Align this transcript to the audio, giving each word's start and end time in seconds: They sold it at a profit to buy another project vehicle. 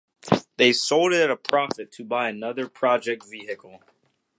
They 0.57 0.73
sold 0.73 1.13
it 1.13 1.21
at 1.21 1.29
a 1.29 1.37
profit 1.37 1.91
to 1.91 2.03
buy 2.03 2.27
another 2.29 2.67
project 2.67 3.23
vehicle. 3.29 3.83